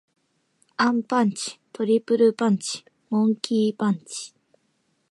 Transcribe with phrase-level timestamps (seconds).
[0.77, 1.59] アンパンチ。
[1.71, 2.83] トリプルパンチ。
[3.11, 4.33] モンキー・パンチ。